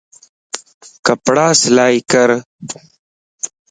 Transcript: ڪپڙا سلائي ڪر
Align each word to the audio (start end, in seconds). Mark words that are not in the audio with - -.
ڪپڙا 1.05 1.47
سلائي 1.61 1.99
ڪر 2.11 2.29